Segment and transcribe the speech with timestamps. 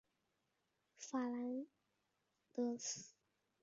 [0.97, 1.67] 法兰
[2.53, 3.11] 德斯。